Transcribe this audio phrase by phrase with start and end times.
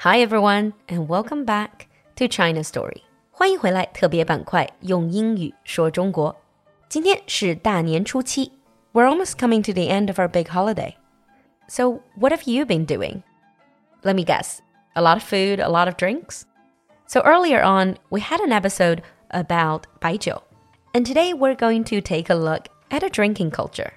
[0.00, 3.02] Hi everyone, and welcome back to China Story.
[3.30, 6.36] 欢迎回来，特别板块用英语说中国。
[6.88, 8.52] 今天是大年初七，
[8.92, 10.94] We're almost coming to the end of our big holiday.
[11.68, 13.22] So, what have you been doing?
[14.02, 14.58] Let me guess.
[14.94, 16.44] A lot of food, a lot of drinks?
[17.06, 20.40] So, earlier on, we had an episode about baijiu.
[20.94, 23.92] And today we're going to take a look at a drinking culture.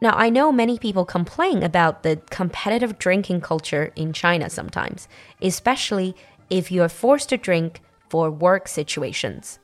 [0.00, 5.08] Now, I know many people complain about the competitive drinking culture in China sometimes,
[5.40, 6.14] especially
[6.50, 9.58] if you are forced to drink for work situations.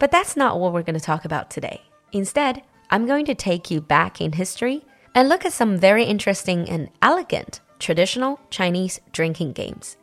[0.00, 1.80] But that's not what we're going to talk about today.
[2.12, 6.68] Instead, I'm going to take you back in history and look at some very interesting
[6.68, 9.96] and elegant traditional Chinese drinking games.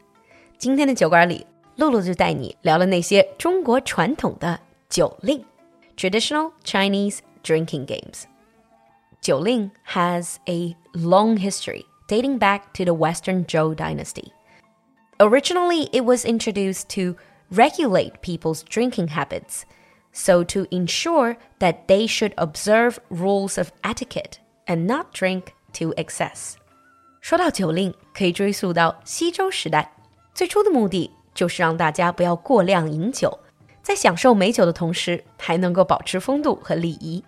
[0.57, 5.43] 今天的酒馆里，露露就带你聊了那些中国传统的酒令
[5.97, 8.23] （traditional Chinese drinking games）。
[9.21, 14.31] Jiuling has a long history dating back to the Western Zhou dynasty.
[15.19, 17.15] Originally, it was introduced to
[17.49, 19.63] regulate people's drinking habits,
[20.11, 26.55] so to ensure that they should observe rules of etiquette and not drink to excess.
[27.21, 29.91] 说到酒令，可以追溯到西周时代，
[30.33, 33.39] 最初的目的就是让大家不要过量饮酒，
[33.81, 37.23] 在享受美酒的同时，还能够保持风度和礼仪。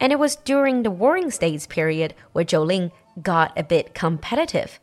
[0.00, 2.90] and it was during the Warring States period where Jiuling
[3.22, 4.80] got a bit competitive.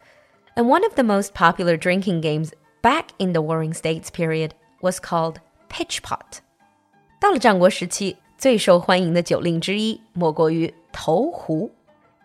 [0.56, 5.00] And one of the most popular drinking games back in the Warring States period was
[5.00, 5.40] called
[5.70, 6.42] pitch pot.
[7.20, 11.72] 到了战国时期，最受欢迎的酒令之一莫过于投壶。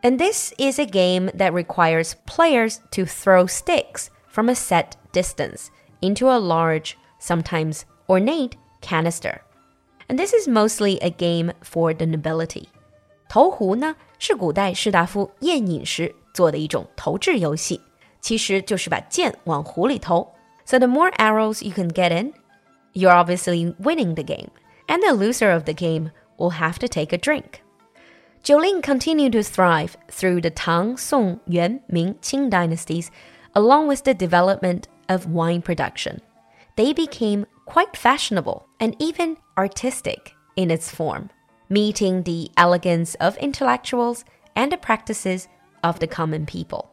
[0.03, 5.69] And this is a game that requires players to throw sticks from a set distance
[6.01, 9.41] into a large, sometimes ornate, canister.
[10.09, 12.69] And this is mostly a game for the nobility.
[13.37, 17.79] 投壶呢，是古代士大夫宴饮时做的一种投掷游戏，
[18.23, 20.27] 其实就是把箭往壶里投。
[20.65, 22.33] So the more arrows you can get in,
[22.95, 24.49] you're obviously winning the game,
[24.87, 27.61] and the loser of the game will have to take a drink.
[28.43, 33.11] Jiuling continued to thrive through the Tang, Song, Yuan, Ming, Qing dynasties,
[33.55, 36.23] along with the development of wine production.
[36.77, 41.29] They became quite fashionable and even artistic in its form
[41.69, 45.49] meeting the elegance of intellectuals and the practices
[45.83, 46.91] of the common people.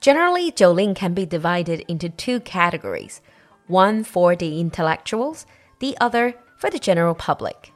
[0.00, 3.20] Generally, Jiuling can be divided into two categories
[3.66, 5.46] one for the intellectuals,
[5.78, 7.72] the other for the general public.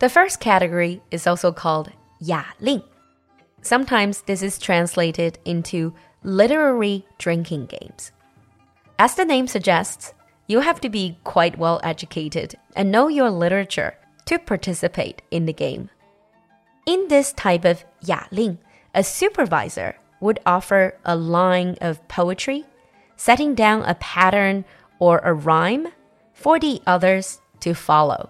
[0.00, 2.82] The first category is also called Ya Ling.
[3.62, 8.12] Sometimes this is translated into literary drinking games.
[8.98, 10.14] As the name suggests,
[10.46, 13.97] you have to be quite well educated and know your literature
[14.28, 15.88] to participate in the game.
[16.84, 17.82] In this type of
[18.30, 18.58] Ling,
[18.94, 22.66] a supervisor would offer a line of poetry,
[23.16, 24.66] setting down a pattern
[24.98, 25.88] or a rhyme
[26.34, 28.28] for the others to follow.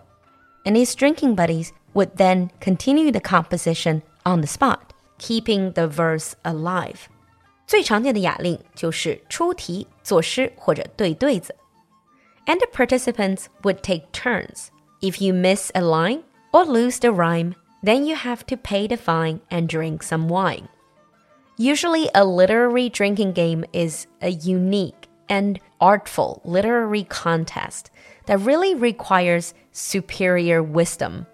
[0.65, 6.37] And his drinking buddies would then continue the composition on the spot, keeping the verse
[6.45, 7.09] alive.
[7.67, 11.57] 最常见的雅令就是出题、作诗或者对对子。
[12.47, 14.69] And the participants would take turns
[15.02, 18.98] if you miss a line or lose the rhyme, then you have to pay the
[18.98, 20.70] fine and drink some wine.
[21.58, 27.92] Usually, a literary drinking game is a unique and artful literary contest
[28.26, 31.26] that really requires superior wisdom,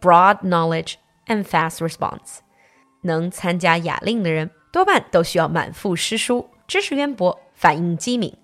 [0.00, 2.40] broad knowledge, and fast response.
[3.02, 8.34] 能参加雅令的人多半都需要满腹诗书，知识渊博，反应机敏。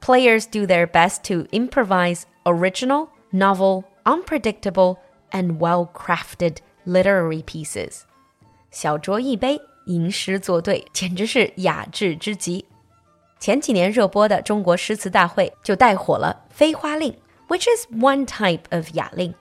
[0.00, 4.98] Players do their best to improvise original, novel, unpredictable
[5.30, 8.02] and well crafted literary pieces.
[8.70, 12.66] 小酌一杯，吟诗作对，简直是雅致之极。
[13.38, 17.12] 前几年热播的中国诗词大会就带火了飞花令，
[17.48, 19.34] which is one type of 雅令。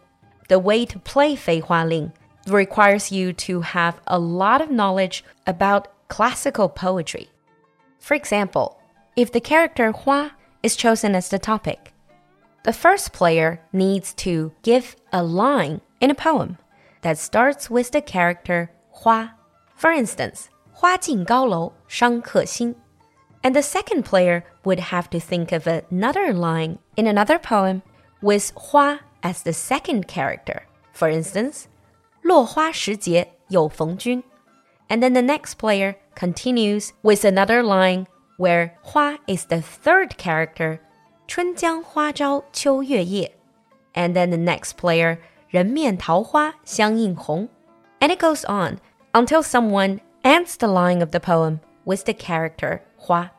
[0.48, 2.12] The way to play 飞花令
[2.46, 7.28] requires you to have a lot of knowledge about classical poetry.
[8.00, 8.78] For example,
[9.16, 10.32] if the character Hua
[10.62, 11.94] is chosen as the topic,
[12.67, 16.59] the first player needs to give a line in a poem
[17.03, 19.35] that starts with the character Hua.
[19.77, 22.45] For instance, Hua Gao Shang Ke
[23.45, 27.83] And the second player would have to think of another line in another poem
[28.21, 30.67] with Hua as the second character.
[30.93, 31.69] For instance,
[32.25, 34.25] Lo Hua Jun.
[34.91, 38.09] And then the next player continues with another line
[38.39, 40.81] where Hua is the third character
[41.28, 43.32] 春江花朝秋月夜.
[43.94, 45.18] And then the next player,
[45.50, 47.50] 人面桃花相映红.
[48.00, 48.80] And it goes on
[49.14, 53.32] until someone ends the line of the poem with the character 花.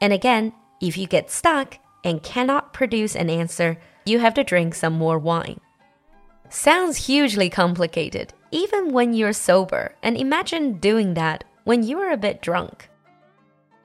[0.00, 4.74] And again, if you get stuck and cannot produce an answer, you have to drink
[4.74, 5.60] some more wine.
[6.50, 12.18] Sounds hugely complicated, even when you're sober, and imagine doing that when you are a
[12.18, 12.90] bit drunk.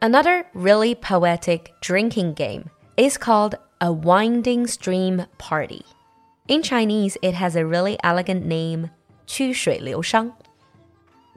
[0.01, 5.83] Another really poetic drinking game is called a winding stream party.
[6.47, 8.89] In Chinese, it has a really elegant name,
[9.25, 10.33] 曲水流觞.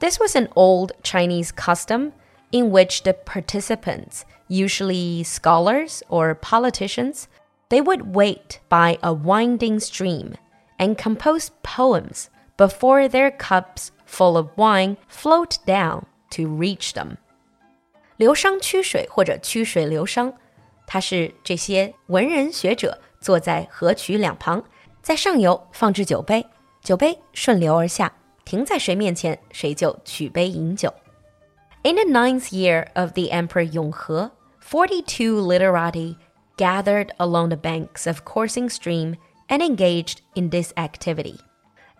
[0.00, 2.12] This was an old Chinese custom
[2.50, 7.28] in which the participants usually scholars or politicians,
[7.70, 10.34] they would wait by a winding stream
[10.78, 17.16] and compose poems before their cups full of wine float down to reach them.
[18.19, 20.34] 流觞曲水或者曲水流觞，
[20.87, 24.62] 它是这些文人学者坐在河渠两旁，
[25.00, 26.44] 在上游放置酒杯，
[26.82, 28.12] 酒杯顺流而下，
[28.44, 30.93] 停在谁面前，谁就取杯饮酒。
[31.82, 36.16] In the ninth year of the Emperor Yonghe, 42 literati
[36.56, 39.16] gathered along the banks of coursing stream
[39.49, 41.38] and engaged in this activity.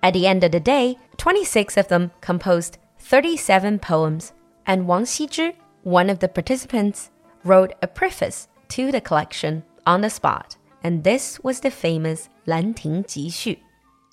[0.00, 4.32] At the end of the day, 26 of them composed 37 poems,
[4.64, 7.10] and Wang Xizhi, one of the participants,
[7.44, 13.62] wrote a preface to the collection on the spot, and this was the famous 兰亭集序。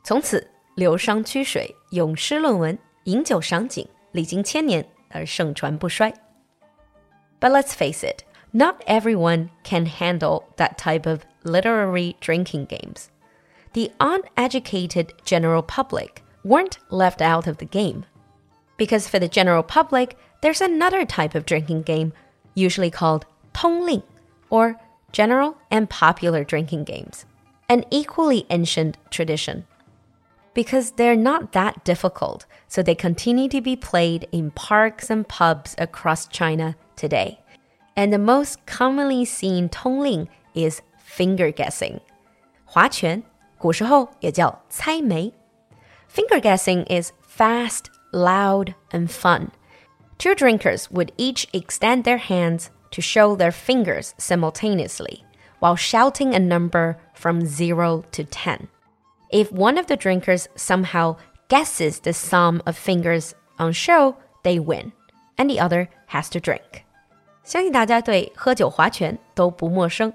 [0.03, 6.13] 从此，流觞曲水，咏诗论文，饮酒赏景，历经千年而盛传不衰。
[7.39, 13.05] But let's face it, not everyone can handle that type of literary drinking games.
[13.73, 18.03] The uneducated general public weren't left out of the game.
[18.77, 22.13] Because for the general public, there's another type of drinking game,
[22.55, 24.03] usually called tongling,
[24.50, 24.76] or
[25.12, 27.24] general and popular drinking games,
[27.68, 29.64] an equally ancient tradition.
[30.54, 35.74] Because they're not that difficult, so they continue to be played in parks and pubs
[35.78, 37.40] across China today.
[37.96, 42.00] And the most commonly seen tongling is finger guessing.
[42.64, 43.22] 划拳
[43.58, 45.32] 古时候也叫猜枚.
[46.08, 49.50] Finger guessing is fast, loud, and fun.
[50.18, 55.23] Two drinkers would each extend their hands to show their fingers simultaneously
[55.59, 58.67] while shouting a number from 0 to 10.
[59.31, 61.17] If one of the drinkers somehow
[61.49, 64.91] guesses the sum of fingers on show, they win,
[65.37, 66.85] and the other has to drink.
[67.43, 70.13] 相信大家对喝酒划拳都不陌生。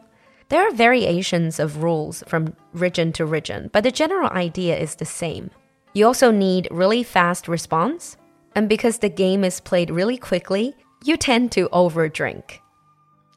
[0.48, 5.04] There are variations of rules from region to region, but the general idea is the
[5.04, 5.50] same.
[5.94, 8.14] You also need really fast response,
[8.54, 12.60] and because the game is played really quickly, you tend to overdrink.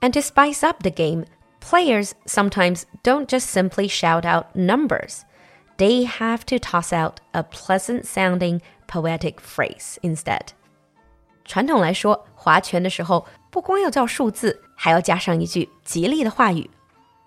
[0.01, 1.25] And to spice up the game,
[1.59, 5.21] players sometimes don't just simply shout out numbers.
[5.77, 10.49] They have to toss out a pleasant sounding poetic phrase instead.
[11.45, 16.69] 传统来说，划拳的时候不光要叫数字，还要加上一句吉利的话语，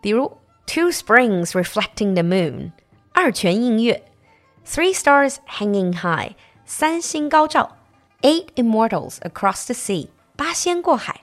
[0.01, 0.37] 比如
[0.67, 2.73] Two springs reflecting the moon，
[3.13, 4.03] 二泉映月；
[4.65, 7.71] Three stars hanging high，三星高照；
[8.23, 11.23] Eight immortals across the sea，八仙过海。."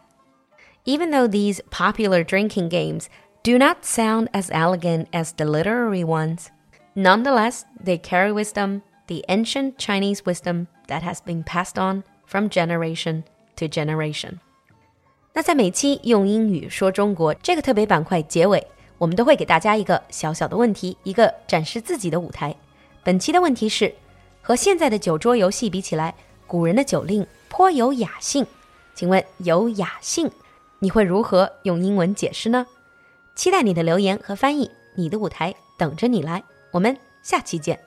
[0.86, 3.08] Even though these popular drinking games
[3.44, 6.48] do not sound as elegant as the literary ones,
[6.96, 13.24] nonetheless they carry wisdom, the ancient Chinese wisdom that has been passed on from generation
[13.58, 14.40] to generation.
[15.34, 18.66] 那在每期用英语说中国这个特别板块结尾，
[18.98, 22.56] 我们都会给大家一个小小的问题，一个展示自己的舞台。
[23.04, 23.94] 本期的问题是：
[24.42, 26.16] 和现在的酒桌游戏比起来，
[26.48, 28.46] 古人的酒令颇有雅兴。
[28.96, 30.32] 请问有雅兴，
[30.83, 32.67] 你会如何用英文解释呢？
[33.37, 36.43] 期待你的留言和翻译，你的舞台等着你来。
[36.73, 37.79] 我们下期见。